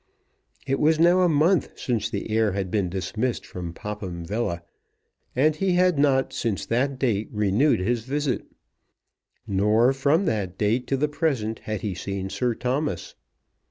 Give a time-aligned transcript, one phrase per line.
[0.65, 4.63] It was now a month since the heir had been dismissed from Popham Villa,
[5.35, 8.47] and he had not since that date renewed his visit.
[9.45, 13.13] Nor from that day to the present had he seen Sir Thomas.